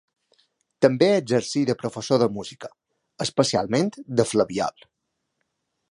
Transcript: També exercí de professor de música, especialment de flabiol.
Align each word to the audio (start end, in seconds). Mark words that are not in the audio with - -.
També 0.85 1.09
exercí 1.17 1.61
de 1.71 1.75
professor 1.83 2.21
de 2.23 2.29
música, 2.39 2.73
especialment 3.27 3.93
de 4.21 4.27
flabiol. 4.33 4.85